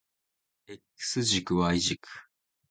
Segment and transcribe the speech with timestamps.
[0.97, 2.01] X 軸 Y 軸